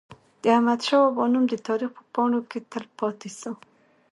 [0.41, 3.51] د احمد شاه بابا نوم د تاریخ په پاڼو کي تل پاتي سو.